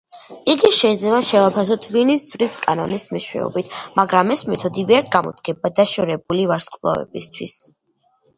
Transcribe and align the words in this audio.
იგი 0.51 0.69
შეიძლება 0.75 1.17
შევაფასოთ 1.27 1.83
ვინის 1.95 2.23
ძვრის 2.31 2.55
კანონის 2.63 3.05
მეშვეობით, 3.17 3.77
მაგრამ 4.01 4.33
ეს 4.37 4.43
მეთოდი 4.53 4.87
ვერ 4.93 5.13
გამოდგება 5.17 5.73
დაშორებული 5.83 6.49
ვარსკვლავებისთვის. 6.55 7.57